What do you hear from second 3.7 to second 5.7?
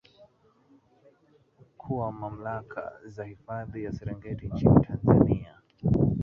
ya Serengeti nchini Tanzania